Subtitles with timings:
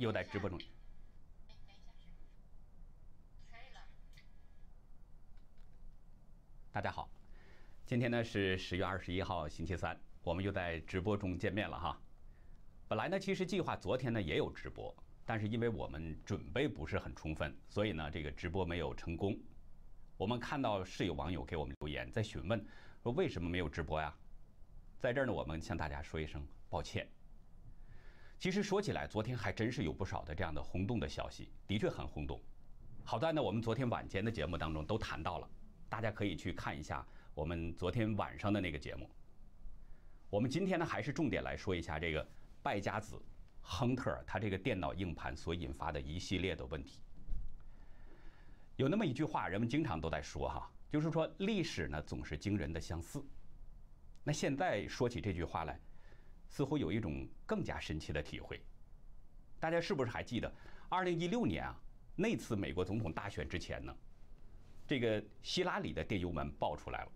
[0.00, 0.58] 又在直播中。
[6.72, 7.10] 大家好，
[7.84, 12.00] 今天呢是十月二十一号星期三，我们又在直播中见面了哈。
[12.88, 19.38] 本来呢，其实计划昨天呢也有直播，但是因为我们准备不是很充分，所以呢这个直播没有成功。
[20.16, 22.64] 我们看到是有网友给我们留言在询问，
[23.02, 24.16] 说为什么没有直播呀？
[24.98, 27.06] 在这儿呢，我们向大家说一声抱歉。
[28.40, 32.40] 其实说起来，昨天还真是有不少的这样的轰动的消息，的确很轰动。
[33.04, 35.50] 好在呢，我们昨天晚间的节目当中都谈到了。
[35.90, 39.10] 大家可以去看一下我们昨天晚上的那个节目。
[40.30, 42.26] 我们今天呢，还是重点来说一下这个
[42.62, 43.20] 败家子
[43.60, 47.02] 亨特他这个电脑硬盘所引发的一系列的问题。
[48.76, 53.22] 有那么一句话，人们经常都在说哈，就是说历史呢总是惊人的相似。
[54.24, 55.78] 那现在说起这句话来，
[56.50, 58.60] 似乎有一种更加深切的体会。
[59.58, 60.52] 大家是不是还记得，
[60.90, 61.74] 二零一六年啊
[62.16, 63.94] 那次美国总统大选之前呢？
[64.86, 67.08] 这个希拉里的电邮门爆出来了，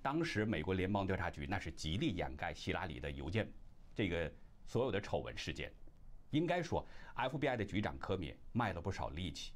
[0.00, 3.46] 当时美国联邦调查局那是极力掩盖希拉里的邮件，
[3.94, 4.32] 这个
[4.64, 5.70] 所有的丑闻事件，
[6.30, 9.52] 应该说 FBI 的局长科米卖了不少力气。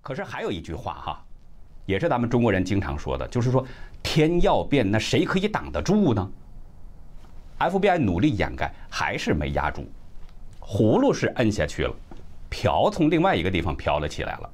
[0.00, 1.26] 可是还有一句话哈，
[1.86, 3.66] 也是咱们中国人经常说的，就是说
[4.04, 6.32] 天要变，那谁可以挡得住呢
[7.58, 9.86] ？FBI 努力掩盖，还是没压住，
[10.60, 11.94] 葫芦是摁下去了，
[12.48, 14.50] 瓢从另外一个地方飘了起来了。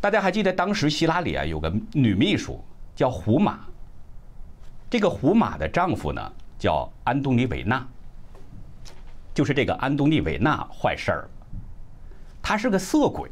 [0.00, 2.62] 大家还记得当时希拉里啊有个女秘书
[2.96, 3.60] 叫胡马，
[4.88, 7.86] 这个胡马的丈夫呢叫安东尼维纳，
[9.34, 11.28] 就是这个安东尼维纳坏事儿，
[12.42, 13.30] 他是个色鬼，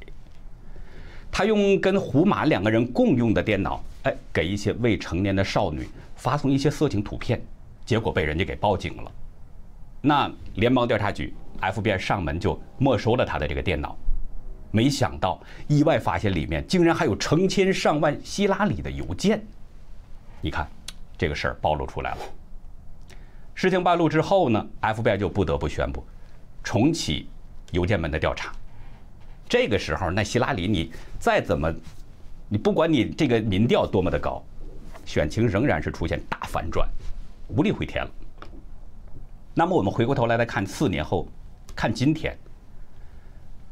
[1.30, 7.42] 他用跟胡马两个人共用的电脑，哎，给一些未成年的少女发送一些色情图片，
[7.88, 9.10] 结果被人家给报警了，
[10.02, 13.96] 那联邦调查局 FBI 上门就没收了他的这个电脑。
[14.70, 19.42] 没想到，意外发现里面竟然还有成千上万希拉里的邮件。
[20.42, 20.68] 你看，
[21.16, 22.18] 这个事儿暴露出来了。
[23.54, 26.06] 事情败露之后呢，FBI 就不得不宣布
[26.62, 27.30] 重启
[27.70, 28.52] 邮件门的调查。
[29.48, 31.72] 这个时候，那希拉里你再怎么，
[32.50, 34.44] 你不管你这个民调多么的高，
[35.06, 36.86] 选情仍然是出现大反转，
[37.48, 38.10] 无力回天了。
[39.54, 41.26] 那么我们回过头来再看四年后，
[41.74, 42.36] 看今天。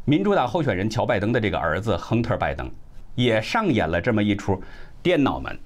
[0.04, 2.70] 民主党候选人乔拜登的这个儿子亨特拜登，
[3.14, 4.62] 也上演了这么一出
[5.02, 5.58] 电脑门，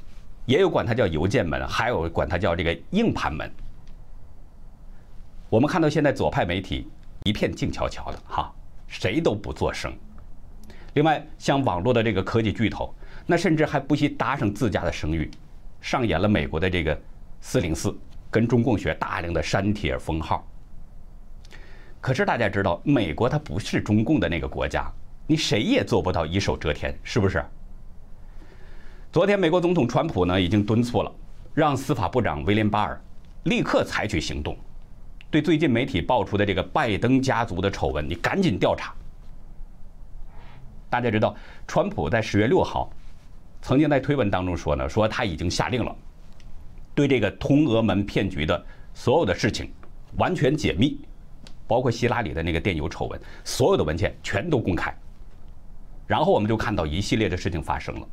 [0.47, 3.51] 也有管它叫邮件门，还有管它叫这个硬盘门。
[5.49, 6.89] 我们看到现在左派媒体
[7.25, 8.51] 一片静悄悄的哈，
[8.87, 9.93] 谁都不作声。
[10.95, 12.95] 另外，像网络的这个科技巨头，
[13.27, 15.31] 那甚至还不惜搭上自家的声誉，
[15.81, 16.99] 上演了美国的这个
[17.41, 17.97] 四零四，
[18.31, 20.47] 跟中共学大量的删帖封号。
[22.01, 24.91] 可是大家知道，美国它不是中共的那个国家，
[25.27, 27.45] 你谁也做不到一手遮天，是不是？
[29.13, 31.13] 昨天美国总统川普呢已经敦促了，
[31.53, 33.01] 让司法部长威廉巴尔
[33.45, 34.57] 立刻采取行动，
[35.31, 38.95] 对最近媒体爆出的这个拜登家族的丑闻，你赶紧调查。
[40.89, 41.35] 大家知道，
[41.67, 42.91] 川普在十月六号
[43.61, 45.95] 曾经在推文当中说呢，说他已经下令了，
[47.01, 49.73] 对这个通俄门骗局的所有的事情
[50.19, 51.01] 完全解密。
[51.67, 54.93] 包括希拉里的那个电邮丑闻，所有的文件全都公开。
[56.05, 58.09] 然后我们就看到一系列的事情发生了。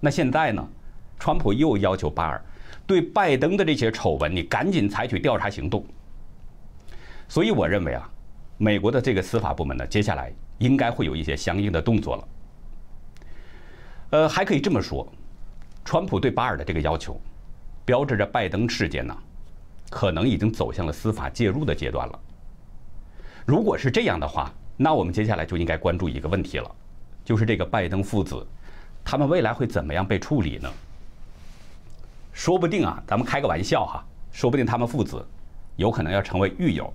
[0.00, 0.68] 那现在呢，
[1.20, 2.44] 川普又要求巴尔
[2.84, 5.86] 对拜登的这些丑闻，你赶紧采取调查行动。
[7.28, 8.10] 所以我认为啊，
[8.56, 12.28] 美国的这个司法部门呢，接下来应该会有一些相应的动作了。
[14.10, 15.06] 呃，还可以这么说，
[15.84, 17.20] 川普对巴尔的这个要求，
[17.88, 19.16] 标志着拜登事件呢，
[19.88, 22.20] 可能已经走向了司法介入的阶段了。
[23.46, 26.70] 如果是这样的话，那我们接下来就应该关注一个问题了，
[27.24, 28.46] 就是这个拜登父子，
[29.02, 30.70] 他们未来会怎么样被处理呢？
[32.30, 35.26] 说不定啊，咱们开个玩笑哈，说不定他们父子
[35.76, 36.92] 有可能要成为狱友。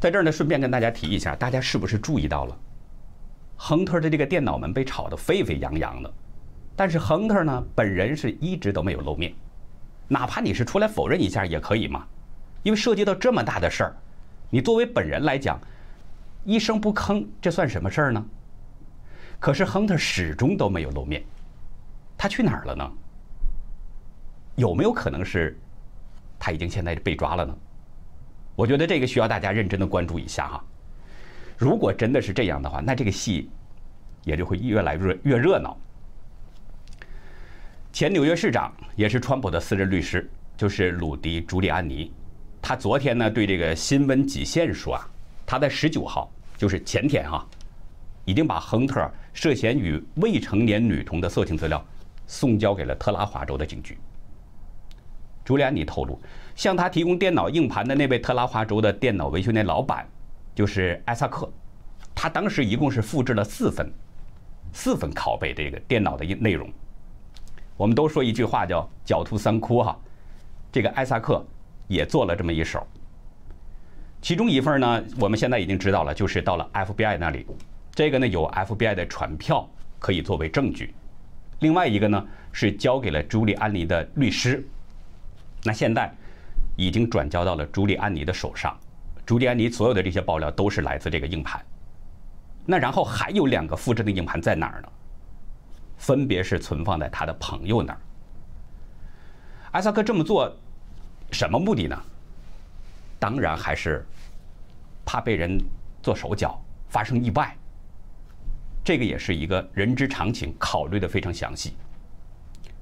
[0.00, 2.58] 在这儿呢，顺便跟大家提一下，大家是不是注意到了，
[3.56, 6.12] 亨特的这个电脑门被炒得沸沸扬扬的，
[6.78, 9.34] 但是亨特呢本人是一直都没有露面，
[10.06, 12.06] 哪怕你是出来否认一下也可以嘛，
[12.62, 13.96] 因为涉及到这么大的事儿。
[14.48, 15.60] 你作为本人来讲，
[16.44, 18.24] 一声不吭，这算什么事儿呢？
[19.40, 21.20] 可是亨特始终都没有露面，
[22.16, 22.88] 他去哪儿了呢？
[24.54, 25.58] 有没有可能是
[26.38, 27.58] 他已经现在被抓了呢？
[28.54, 30.64] 我觉得这个需要大家认真的关注一下哈。
[31.56, 33.50] 如果真的是这样的话，那这个戏
[34.22, 35.76] 也就会越来越越热闹。
[37.98, 42.12] 前纽约市长也是川普的私人律师，就是鲁迪·朱利安尼。
[42.62, 45.04] 他昨天呢对这个新闻极限说啊，
[45.44, 47.44] 他在十九号，就是前天啊，
[48.24, 51.84] 已经把亨特涉嫌与未成年女童的色情资料
[52.28, 53.98] 送交给了特拉华州的警局。
[55.44, 56.20] 朱利安尼透露，
[56.54, 60.06] 向他提供电脑硬盘的那位特拉华州的电脑维修店老板，
[60.54, 61.52] 就是艾萨克，
[62.14, 63.92] 他当时一共是复制了四份，
[64.72, 66.72] 四份拷贝这个电脑的内容。
[67.78, 69.96] 我们都说一句话叫“狡兔三窟”哈，
[70.72, 71.46] 这个艾萨克
[71.86, 72.84] 也做了这么一手。
[74.20, 77.46] 其中一份呢，我们现在已经知道了，就是到了 FBI 那里，
[77.92, 79.66] 这个呢有 FBI 的传票
[80.00, 80.92] 可以作为证据。
[81.60, 84.66] 另外一个呢是交给了朱利安尼的律师。
[85.62, 86.12] 那现在
[86.76, 88.76] 已经转交到了朱利安尼的手上，
[89.24, 91.64] 朱利安尼所有的这些爆料都是来自这个硬盘。
[92.66, 94.88] 那然后还有两个复制的硬盘在哪儿呢？
[95.98, 98.00] 分别是存放在他的朋友那儿。
[99.72, 100.50] 艾萨克这么做
[101.30, 102.02] 什么目的呢？
[103.18, 104.06] 当然还是
[105.04, 105.60] 怕被人
[106.02, 106.58] 做手脚，
[106.88, 107.54] 发生意外。
[108.82, 111.74] 这个也是一个人之常情，考虑的非常详细。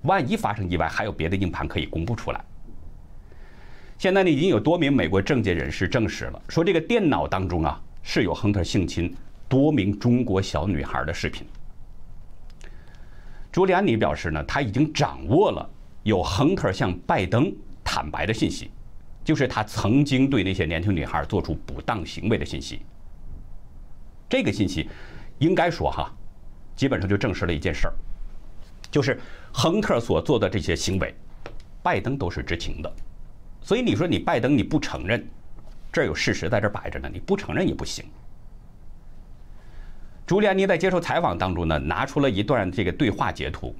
[0.03, 2.45] 万一发生意外，还有别的硬盘可以公布出来。
[3.99, 9.13] 现在呢，已经有多名美国政界人士证实了，说这个电脑当中啊是有亨特性侵
[9.49, 11.45] 多名中国小女孩的视频。
[13.57, 15.67] 朱利安尼表示呢，他已经掌握了
[16.03, 17.51] 有亨特向拜登
[17.83, 18.71] 坦白的信息，
[19.25, 22.83] 就是他曾经对那些年轻女孩做出不当行为的信息。
[24.29, 24.91] 这个信息
[25.39, 26.15] 应该说哈，
[26.75, 27.95] 基本上就证实了一件事儿，
[28.91, 29.19] 就是
[29.55, 31.15] 亨特所做的这些行为，
[31.83, 32.93] 拜登都是知情的。
[33.63, 35.27] 所以你说你拜登你不承认，
[35.91, 38.05] 这有事实在这摆着呢，你不承认也不行。
[40.27, 43.73] 朱利安尼在接受采访当中呢，拿出了一段这个对话截图，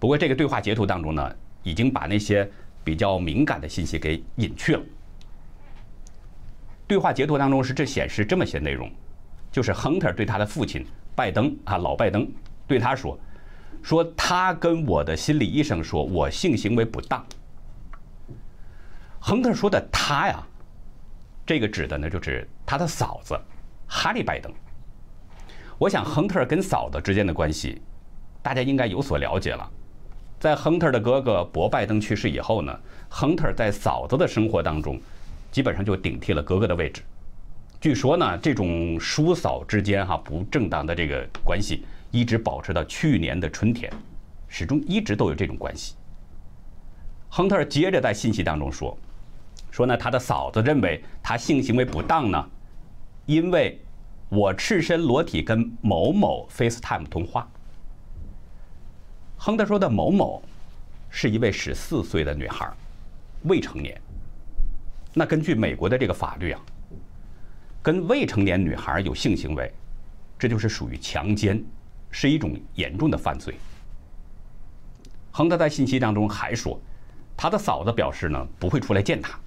[0.00, 2.50] 不过这个对话截图当中呢，已经把那些
[2.82, 4.82] 比较敏感的信息给隐去了。
[6.88, 8.90] 对话截图当中是这显示这么些内容，
[9.52, 10.84] 就是亨特对他的父亲
[11.14, 12.28] 拜登啊老拜登
[12.66, 13.16] 对他说，
[13.80, 17.24] 说他跟我的心理医生说我性行为不当。
[19.20, 20.44] 亨特说的“他”呀，
[21.46, 23.38] 这个指的呢就是他的嫂子
[23.86, 24.52] 哈利·拜登。
[25.78, 27.80] 我想亨特跟嫂子之间的关系，
[28.42, 29.70] 大家应该有所了解了。
[30.40, 32.76] 在亨特的哥哥博·拜登去世以后呢，
[33.08, 35.00] 亨特在嫂子的生活当中，
[35.52, 37.02] 基本上就顶替了哥哥的位置。
[37.80, 43.92] 据说呢，这种叔嫂之间哈不正当的这个关系，一直保持到去年的春天，
[44.48, 45.94] 始终一直都有这种关系。
[47.28, 48.98] 亨特接着在信息当中说。
[49.70, 52.48] 说呢，他的嫂子认为他性行为不当呢，
[53.26, 53.78] 因为
[54.28, 57.48] 我赤身裸体跟某某 FaceTime 通话。
[59.38, 60.42] 亨特说的某某
[61.08, 62.70] 是一位十四岁的女孩，
[63.44, 63.98] 未成年。
[65.14, 66.60] 那根据美国的这个法律啊，
[67.82, 69.72] 跟未成年女孩有性行为，
[70.38, 71.64] 这就是属于强奸，
[72.10, 73.54] 是一种严重的犯罪。
[75.30, 76.78] 亨特在信息当中还说，
[77.34, 79.38] 他的嫂子表示呢，不会出来见他。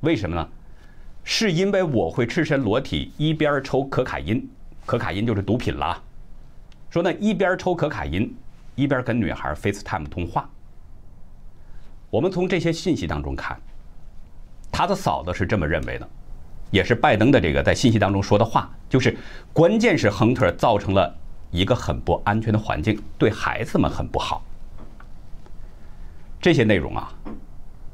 [0.00, 0.48] 为什么呢？
[1.22, 4.48] 是因为我会赤身裸体一边抽可卡因，
[4.84, 6.02] 可卡因就是毒品了。
[6.90, 8.34] 说呢，一边抽可卡因，
[8.74, 10.48] 一边跟女孩 FaceTime 通话。
[12.10, 13.56] 我们从这些信息当中看，
[14.72, 16.08] 他的嫂子是这么认为的，
[16.70, 19.16] 也是拜登的这个在信息当中说的话，就是
[19.52, 21.14] 关键是亨特造成了
[21.50, 24.42] 一个很不安全的环境，对孩子们很不好。
[26.40, 27.12] 这些内容啊，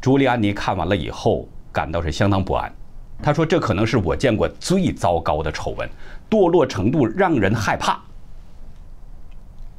[0.01, 1.49] 朱利安尼看完了以后。
[1.73, 2.75] 感到是相当不安，
[3.23, 5.89] 他说：“这可能是我见过最糟糕的丑闻，
[6.29, 8.01] 堕落程度让人害怕。”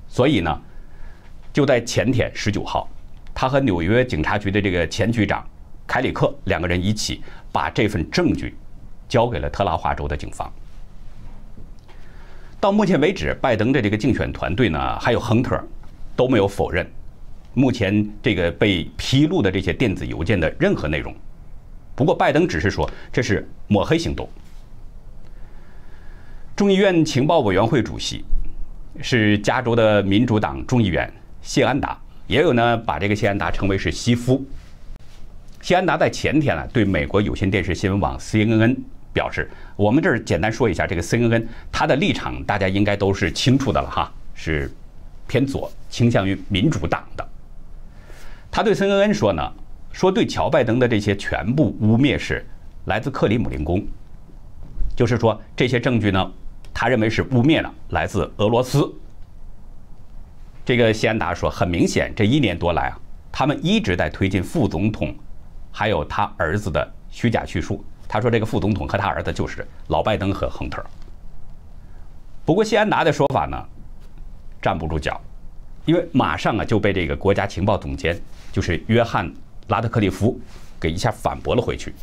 [0.09, 0.61] 所以呢，
[1.53, 2.89] 就在前天十九号，
[3.33, 5.47] 他和纽约警察局的这个前局长
[5.85, 8.57] 凯里克两个人一起把这份证据
[9.07, 10.51] 交给了特拉华州的警方。
[12.59, 15.63] 到目前为止，拜登的这个竞选团队呢，还有亨特
[16.15, 16.85] 都没有否认
[17.53, 21.15] 目前这个被披露的这些电子邮件的任何内容。
[21.97, 24.29] 不过，拜登只是说这是抹黑行动。
[26.55, 28.23] 众议院情报委员会主席
[29.01, 31.11] 是加州的民主党众议员
[31.41, 34.45] 谢安达，也有呢把这个谢安达称为是西夫。
[35.59, 38.77] 谢安达在前天呢对美国有线电视新闻网 CNN
[39.11, 44.71] 表示：“我们这儿简单说一下，这个 CNN 他的立场大家应该都是清楚的了哈，是
[45.27, 47.27] 偏左，倾向于民主党的。”
[48.51, 49.51] 他对 CNN 说呢。
[49.97, 52.45] 说对乔拜登的这些全部污蔑是
[52.85, 53.83] 来自克里姆林宫，
[54.95, 56.31] 就是说这些证据呢，
[56.71, 58.93] 他认为是污蔑的，来自俄罗斯。
[60.63, 62.99] 这个谢安达说，很明显，这一年多来啊，
[63.31, 65.15] 他们一直在推进副总统
[65.71, 67.83] 还有他儿子的虚假叙述。
[68.07, 70.85] 他说这个副总统和他儿子就是老拜登和亨特。
[72.45, 73.65] 不过谢安达的说法呢，
[74.61, 75.19] 站不住脚，
[75.85, 78.15] 因为马上啊就被这个国家情报总监，
[78.51, 79.33] 就是约翰
[79.67, 80.39] 拉特克利夫，
[80.79, 81.93] 给一下反驳了回去。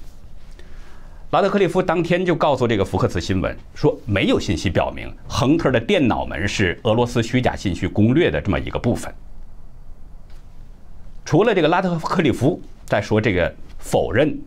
[1.31, 9.13] 拉特克利夫当天就告诉这个福克斯新闻说，没有信息表明亨特的电脑门是俄罗斯虚假信息攻略的这么一个部分。
[11.25, 14.39] 除了这个拉特克利夫在说这个否认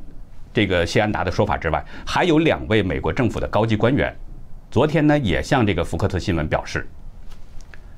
[0.53, 4.15] 这个谢安达的说法之外，还有两位美国政府的高级官员。
[4.71, 6.87] 昨天呢，也向这个福克斯新闻表示，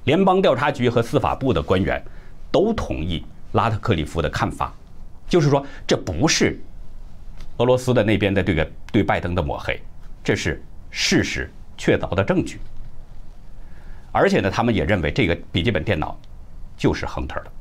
[0.05, 2.03] 联邦调查局和司法部的官员
[2.51, 4.73] 都同意拉特克里夫的看法，
[5.29, 6.59] 就是说这不是
[7.57, 9.79] 俄罗斯的那边的这个对拜登的抹黑，
[10.23, 12.59] 这是事实确凿的证据。
[14.11, 16.19] 而且呢，他们也认为这个笔记本电脑
[16.75, 17.51] 就是亨特的。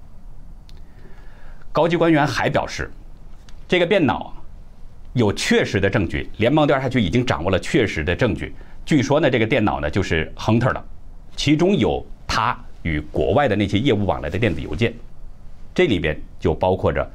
[1.70, 2.90] 高级官员还表示，
[3.68, 4.34] 这个电脑
[5.12, 8.54] 有确实的证据，联邦调查局已经掌握了确实的证据。
[8.86, 10.82] 据说呢，这个电脑呢就是亨特的，
[11.36, 14.94] 其中有他与国外的那些业务往来的电子邮件，
[15.74, 17.08] 这里边就包括着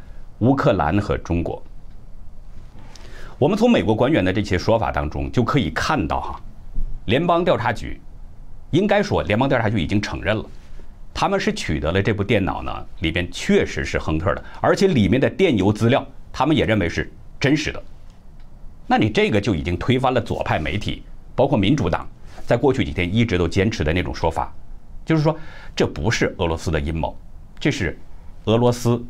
[0.43, 1.63] 乌克兰和中国。
[3.39, 6.41] 我们从美国官员的这些说法当中就可以看到哈，
[7.05, 8.00] 联邦调查局
[8.71, 10.45] 应该说联邦调查局已经承认了，
[11.13, 17.09] 他们是取得了这部电脑呢里边确实是亨特的，而且里面的电邮资料他们也认为是
[17.39, 17.81] 真实的。
[18.85, 21.03] 那你这个就已经推翻了左派媒体。
[21.35, 22.07] 包括民主党
[22.45, 24.53] 在过去几天一直都坚持的那种说法，
[25.03, 25.35] 就是说
[25.75, 27.17] 这不是俄罗斯的阴谋，
[27.59, 27.97] 这是
[28.43, 29.03] 俄罗斯。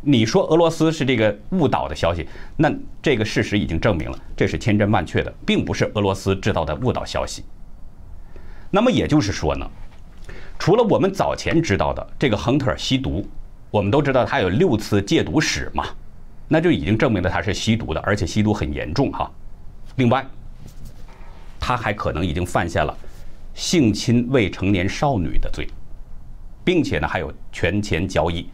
[0.00, 2.26] 你说俄罗斯是这个误导的消息，
[2.56, 7.44] 那这个事实已经证明了这是千真万确的，并不是俄罗斯制造的误导消息。
[8.70, 9.68] 那么也就是说呢，
[10.58, 13.26] 除了我们早前知道的这个亨特吸毒，
[13.70, 15.86] 我们都知道他有六次戒毒史嘛，
[16.48, 19.30] 那就已经证明了他是吸毒的，而且吸毒很严重哈。
[19.96, 20.26] 另外。
[21.60, 22.96] 他还可能已经犯下了
[23.52, 25.68] 性侵未成年少女的罪，
[26.64, 28.48] 并且呢还有权钱交易，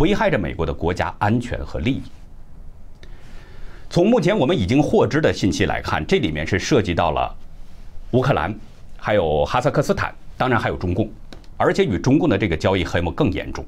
[0.00, 2.02] 危害着美国的国家安全和利益。
[3.88, 7.32] 从目前我们已经获知的信息来看，这里面是涉及到了
[8.12, 8.52] 乌克兰，
[8.96, 11.08] 还有哈萨克斯坦，当然还有中共，
[11.56, 13.64] 而且与中共的这个交易黑幕更严重。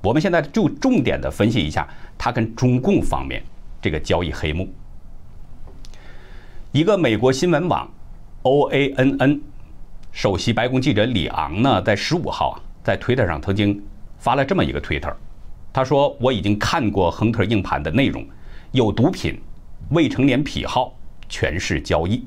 [0.00, 1.86] 我们现在就重点的分析一下
[2.16, 3.42] 他跟中共方面
[3.82, 4.68] 这个交易黑幕。
[6.72, 7.86] 一个美国新闻网。
[8.42, 9.40] O A N N
[10.12, 13.82] 首席白宫记者李昂呢，在十五号啊，在推特上曾经
[14.18, 15.14] 发了这么一个推特，
[15.78, 18.26] 他说：“我已经看过亨特硬盘的内容，
[18.72, 19.40] 有毒品、
[19.90, 20.92] 未成年癖好、
[21.28, 22.26] 全是交易。”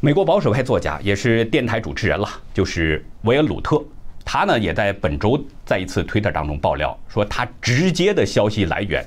[0.00, 3.84] 美国保守派作家也是电台主持人了，就是维尔鲁特，
[4.24, 9.06] 他呢也在本周在一次推特当中爆料说，他直接的消息来源。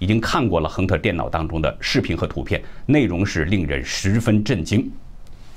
[0.00, 4.90] 已经看过了亨特电脑当中的视频和图片，内容是令人十分震惊。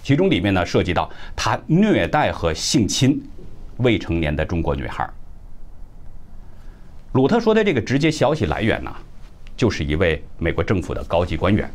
[0.03, 3.19] 其中里面呢涉及到他虐待和性侵
[3.77, 5.09] 未成年的中国女孩。
[7.13, 8.95] 鲁特说的这个直接消息来源呢，
[9.57, 11.69] 就是一位美国政府的高级官员。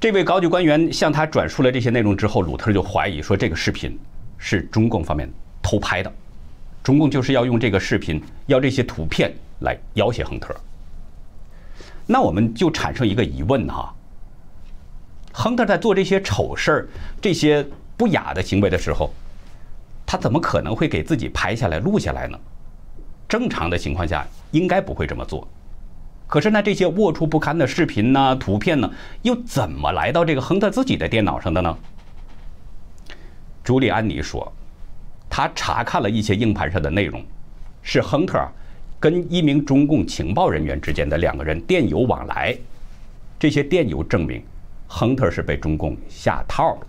[0.00, 3.98] 这位高级官员向他转述了这些内容之后，鲁特就怀疑说这个视频
[4.38, 5.30] 是中共方面
[5.60, 6.10] 偷拍的，
[6.82, 9.30] 中共就是要用这个视频、要这些图片
[9.60, 10.56] 来要挟亨特。
[12.06, 13.94] 那我们就产生一个疑问哈，
[15.30, 16.88] 亨特在做这些丑事儿、
[17.20, 17.64] 这些
[17.98, 19.12] 不雅的行为的时候，
[20.06, 22.38] 他怎么可能会给自己拍下来、录下来呢？
[23.32, 25.48] 正常的情况下应该不会这么做。
[26.26, 31.78] 可是呢，这些龌龊不堪的视频呢、图片呢，又怎么来到这个亨特自己的电脑上的呢？
[33.64, 34.52] 朱利安尼说，
[35.30, 37.24] 他查看了一些硬盘上的内容，
[37.82, 38.38] 是亨特。
[39.00, 42.54] 跟一名中共情报人员之间的两个人电邮往来，
[43.38, 44.44] 这些电邮证明，
[44.86, 46.86] 亨特是被中共下套了。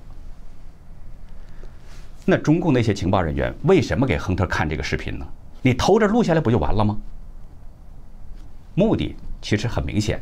[2.25, 5.25] 那中共那些情报人员为什么给亨特看这个视频呢？
[5.63, 6.96] 你偷着录下来不就完了吗？
[8.75, 10.22] 目的其实很明显，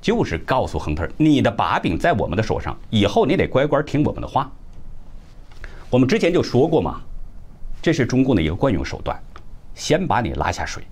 [0.00, 4.50] 就是告诉亨特，你的把柄在我们的手上，以后你得乖乖听我们的话。
[5.90, 7.00] 我们之前就说过嘛，
[7.82, 9.18] 这是中共的一个惯用手段。
[9.74, 10.82] 先把你拉下水，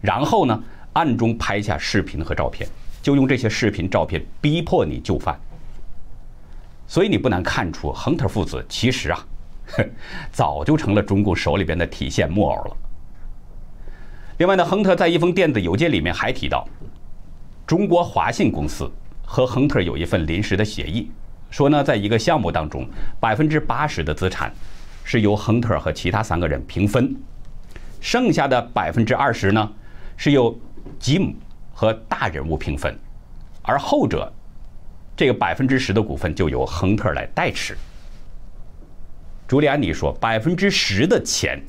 [0.00, 0.64] 然后呢，
[0.94, 2.68] 暗中拍下视频和照片，
[3.02, 5.38] 就用这些视频照片逼迫你就范。
[6.86, 9.26] 所以你不难看出，亨特父子其实啊，
[10.30, 12.76] 早就成了中共手里边的提线木偶了。
[14.38, 16.68] 另外呢，亨特在一封电子邮件里面还提到，
[17.66, 18.90] 中国华信公司
[19.24, 21.10] 和亨特有一份临时的协议，
[21.50, 22.86] 说呢，在一个项目当中，
[23.18, 24.52] 百分之八十的资产
[25.04, 27.16] 是由亨特和其他三个人平分。
[28.00, 29.72] 剩下的百分之二十呢，
[30.16, 30.56] 是由
[30.98, 31.34] 吉姆
[31.72, 32.96] 和大人物平分，
[33.62, 34.30] 而后者
[35.16, 37.76] 这个百分之十的股份就由亨特来代持。
[39.48, 41.62] 朱利安尼说，百分之十的钱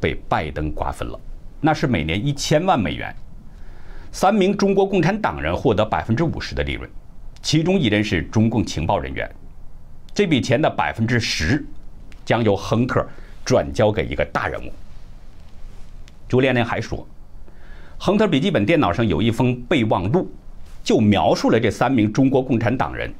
[0.00, 1.20] 被拜登瓜分了，
[1.60, 3.14] 那是每年一千万美元。
[4.10, 6.88] 三名中国共产党人获得百分之五十的利润，
[7.42, 9.30] 其中一人是中共情报人员。
[10.14, 11.62] 这笔钱的百分之十
[12.24, 13.06] 将由亨特
[13.44, 14.72] 转交给一个大人物。
[16.26, 17.06] 朱连连还说，
[17.98, 20.32] 亨特笔记本电脑上有一封备忘录，
[20.82, 23.12] 就描述了这三名中国共产党人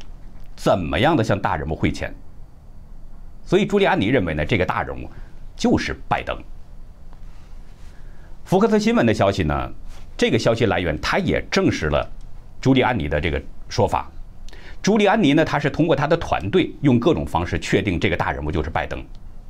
[0.57, 2.15] 怎么样的向大人物汇钱。
[3.45, 5.09] 所以朱利安尼认为呢，这个大人物
[5.57, 6.37] 就是拜登。
[8.45, 9.73] 福克斯新闻的消息呢，
[10.17, 12.11] 这个消息来源他也证实了
[12.61, 14.11] 朱利安尼的这个说法。
[14.83, 19.03] 朱利安尼呢，他是通过他的团队用各种方式确定这个大人物就是拜登，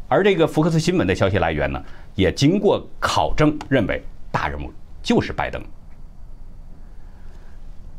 [0.08, 1.82] 而这个福克斯新闻的消息来源呢，
[2.14, 4.72] 也经过考证认为大人物
[5.02, 5.60] 就是拜登。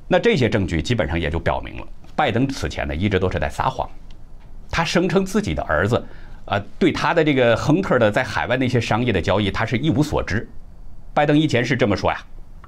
[0.08, 3.90] 那这些证据基本上也就表明了，拜登此前呢一直都是在撒谎，
[4.76, 6.06] 他声称自己的儿子，
[6.44, 10.46] 呃，对他的这个亨特的在海外那些商业的交易，他是一无所知。
[11.14, 12.18] 拜登以前是这么说呀，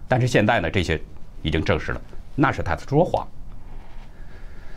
[0.07, 0.97] 但是现在呢，这些
[1.41, 2.01] 已经证实了，
[2.33, 3.27] 那是他的说谎。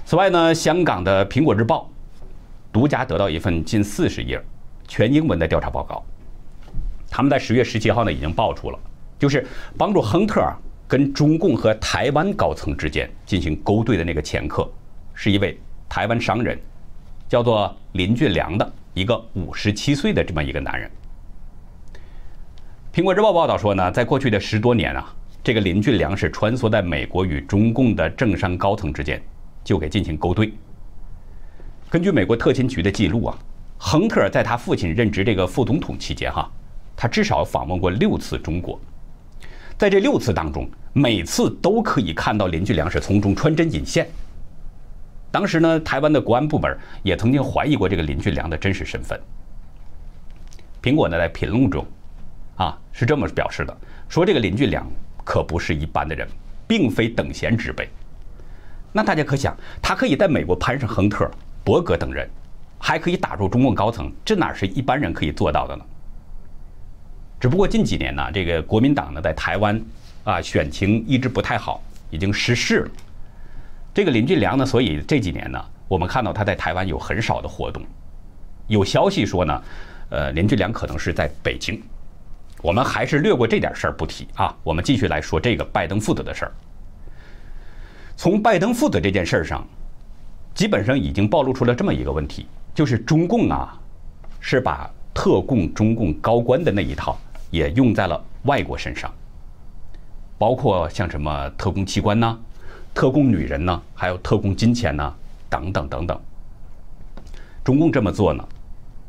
[0.04, 1.88] 此外呢，香港的《苹果日报》
[2.72, 4.42] 独家得到一份近四十页
[4.88, 6.04] 全英文的调查报告。
[7.08, 8.78] 他们在十月十七号呢已经爆出了，
[9.20, 9.46] 就是
[9.78, 10.44] 帮助亨特
[10.88, 14.68] 跟中共和台湾高层之间进行勾兑的那个掮客，
[15.14, 15.56] 是一位
[15.88, 16.58] 台湾商人，
[17.30, 20.90] 叫做林俊良的一个五十七岁的这么一个男人。
[22.94, 29.22] 《苹果日报》报道说呢，在过去的十多年啊，这个林俊良是穿梭在美国与中共的政商高层之间。
[29.62, 30.52] 就给进行勾兑。
[31.90, 33.38] 根据美国特勤局的记录啊，
[33.76, 36.50] 亨特在他父亲任职这个副总统期间，哈，
[36.96, 38.80] 他至少访问过六次中国。
[39.76, 44.08] 在这六次当中，每次都可以看到林俊良是从中穿针引线。
[45.32, 49.20] 当时呢，台湾的国安部门也曾经怀疑过这个林俊良的真实身份。
[50.82, 51.86] 苹果呢，在评论中，
[52.56, 53.76] 啊，是这么表示的：
[54.08, 54.84] 说这个林俊良
[55.24, 56.26] 可不是一般的人，
[56.66, 57.88] 并非等闲之辈。
[58.92, 61.30] 那大家可想，他可以在美国攀上亨特、
[61.62, 62.28] 伯格等人，
[62.78, 65.84] 还可以打入中共高层，这哪是一般人可以做到的呢？
[67.38, 69.80] 只不过近几年呢，这个国民党呢在台湾
[70.24, 72.90] 啊选情一直不太好，已经失势了。
[73.92, 77.82] 这个林俊良呢，所以这几年呢，我们看到他在台湾有很少的活动。
[78.68, 79.62] 有消息说呢，
[80.10, 81.82] 呃，林俊良可能是在北京。
[82.62, 86.52] 我们还是略过这点事儿不提啊，我们继续来说这个拜登父子的事儿。
[88.16, 89.66] 从拜登父子这件事上，
[90.54, 93.80] 基本上已经暴露出了这么一个问题，就是中共啊，
[94.40, 97.18] 是把特供中共高官的那一套
[97.50, 99.10] 也用在了外国身上，
[100.36, 102.38] 包括像什么特工器官呐、
[102.94, 105.14] 特供女人呢，还有特供金钱呢，
[105.48, 106.20] 等等等等。
[107.64, 108.46] 中共这么做呢，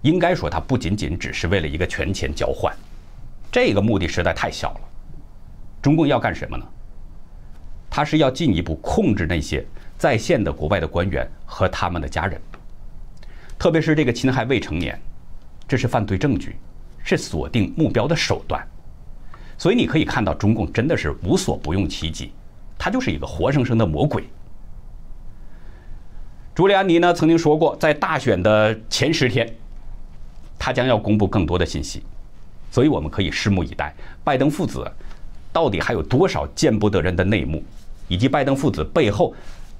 [0.01, 2.75] 应该说它不仅仅只是为了一个权钱交换，
[3.51, 4.81] 这个目的实在太小了。
[5.81, 6.65] 中共要干什么呢？
[7.89, 9.65] 他是要进一步控制那些
[9.97, 12.39] 在线的国外的官员和他们的家人，
[13.59, 14.97] 特别是这个侵害未成年，
[15.67, 16.55] 这是犯罪证据，
[17.03, 18.65] 是锁定目标的手段。
[19.57, 22.31] 所以你可以看到，中共真的是无所不用其极，
[22.83, 24.23] 他就是一个活生生的魔鬼。
[26.55, 29.47] 朱利安尼呢曾经说过，在大选的前十天，
[30.57, 32.01] 他将要公布更多的信息，
[32.71, 34.83] 所以我们可以拭目以待，拜登父子
[35.53, 37.63] 到底还有多少见不得人的内幕。
[38.07, 39.31] 以及拜登父子背后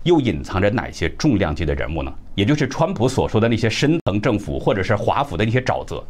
[0.03, 2.13] 又隐藏着哪些重量级的人物呢？
[2.35, 6.03] 也就是川普所说的那些深层政府或者是华府的那些沼泽。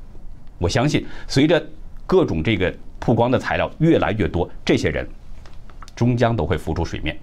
[0.57, 1.65] 我相信，随着
[2.05, 5.07] 各种这个曝光的材料越来越多，这些人
[6.01, 7.15] 终将都会浮出水面。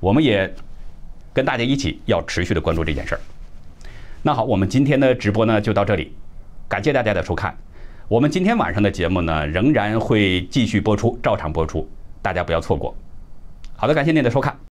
[0.00, 0.52] 我们也
[1.32, 3.20] 跟大家一起要持续的关注这件事儿。
[4.22, 6.12] 那好，我们今天的直播呢就到这里，
[6.68, 7.56] 感谢大家的收看。
[8.08, 11.88] 我们今天晚上的节目呢仍然会继续播出，照常播出，
[12.20, 12.92] 大家不要错过。
[13.76, 14.62] 好的，感谢您的收看。